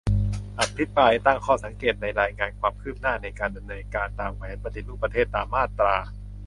[0.59, 5.95] อภิปรายตั้งข้อสังเกต ในรายงานความคืบหน้าในการดำเนินการตามแผนปฏิรูปประเทศตามมาตรา